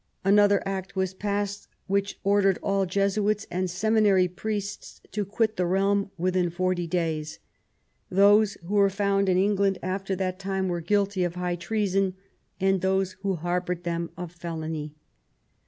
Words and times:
Another 0.25 0.63
Act 0.65 0.95
was 0.95 1.13
passed 1.13 1.67
which 1.85 2.19
ordered 2.23 2.57
all 2.63 2.87
Jesuits 2.87 3.45
and 3.51 3.69
seminary 3.69 4.27
priests 4.27 4.99
to 5.11 5.23
quit 5.23 5.57
the 5.57 5.65
realm 5.67 6.09
within 6.17 6.49
forty 6.49 6.87
days; 6.87 7.37
those 8.09 8.55
who 8.65 8.73
were 8.73 8.89
found 8.89 9.29
in 9.29 9.37
England 9.37 9.77
after 9.83 10.15
that 10.15 10.39
time 10.39 10.69
were 10.69 10.81
guilty 10.81 11.23
of 11.23 11.35
high 11.35 11.55
treason, 11.55 12.15
and 12.59 12.81
those 12.81 13.11
who 13.21 13.35
harboured 13.35 13.83
them 13.83 14.09
of 14.17 14.31
felony. 14.31 14.95